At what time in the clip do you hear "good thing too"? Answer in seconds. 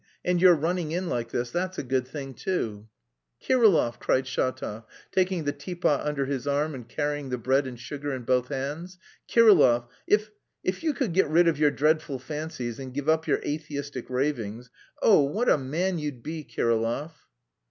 1.83-2.87